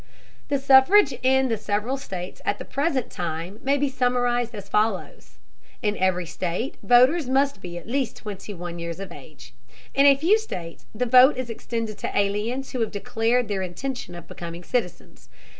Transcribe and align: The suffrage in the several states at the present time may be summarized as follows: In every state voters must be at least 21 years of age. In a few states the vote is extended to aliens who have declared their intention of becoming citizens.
The 0.47 0.57
suffrage 0.57 1.13
in 1.21 1.47
the 1.49 1.57
several 1.59 1.95
states 1.95 2.41
at 2.43 2.57
the 2.57 2.65
present 2.65 3.11
time 3.11 3.59
may 3.61 3.77
be 3.77 3.87
summarized 3.87 4.55
as 4.55 4.67
follows: 4.67 5.37
In 5.83 5.95
every 5.95 6.25
state 6.25 6.73
voters 6.81 7.29
must 7.29 7.61
be 7.61 7.77
at 7.77 7.87
least 7.87 8.17
21 8.17 8.79
years 8.79 8.99
of 8.99 9.11
age. 9.11 9.53
In 9.93 10.07
a 10.07 10.15
few 10.15 10.39
states 10.39 10.87
the 10.95 11.05
vote 11.05 11.37
is 11.37 11.51
extended 11.51 11.99
to 11.99 12.17
aliens 12.17 12.71
who 12.71 12.79
have 12.79 12.89
declared 12.89 13.47
their 13.47 13.61
intention 13.61 14.15
of 14.15 14.27
becoming 14.27 14.63
citizens. 14.63 15.29